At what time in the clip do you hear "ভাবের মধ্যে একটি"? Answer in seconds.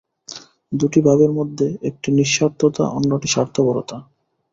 1.01-2.09